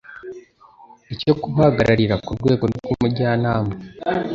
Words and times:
icyo 1.13 1.33
kubahagararira 1.41 2.15
ku 2.23 2.31
rwego 2.37 2.63
rw'umujyanama 2.73 3.73